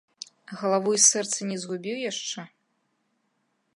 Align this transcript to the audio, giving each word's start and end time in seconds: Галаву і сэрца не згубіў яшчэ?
Галаву 0.61 0.93
і 0.97 1.01
сэрца 1.09 1.39
не 1.51 1.57
згубіў 1.65 1.97
яшчэ? 2.11 2.47